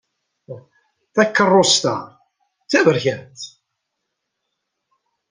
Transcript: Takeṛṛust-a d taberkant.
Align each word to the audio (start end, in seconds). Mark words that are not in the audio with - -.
Takeṛṛust-a 1.13 1.95
d 2.09 2.09
taberkant. 2.71 3.41